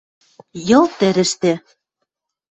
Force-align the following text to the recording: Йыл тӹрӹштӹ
Йыл 0.67 0.85
тӹрӹштӹ 0.97 1.53